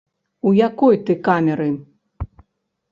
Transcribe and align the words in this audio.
У 0.51 0.53
якой 0.69 0.95
ты 1.11 1.17
камеры? 1.29 1.69